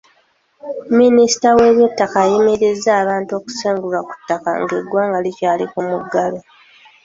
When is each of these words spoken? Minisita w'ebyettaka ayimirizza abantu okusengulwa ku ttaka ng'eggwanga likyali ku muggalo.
Minisita 0.99 1.47
w'ebyettaka 1.57 2.17
ayimirizza 2.25 2.91
abantu 3.01 3.31
okusengulwa 3.39 3.99
ku 4.07 4.13
ttaka 4.19 4.49
ng'eggwanga 4.59 5.17
likyali 5.25 5.65
ku 5.71 5.79
muggalo. 5.89 6.39